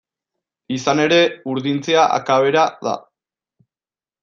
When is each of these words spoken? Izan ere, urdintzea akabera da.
Izan 0.77 1.01
ere, 1.03 1.19
urdintzea 1.53 2.07
akabera 2.17 2.65
da. 2.89 2.97